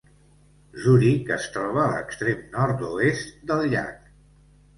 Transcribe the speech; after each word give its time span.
Zuric 0.85 1.29
es 1.35 1.45
troba 1.57 1.83
a 1.83 1.91
l'extrem 1.91 2.41
nord-oest 2.57 3.37
del 3.53 3.63
llac. 3.77 4.11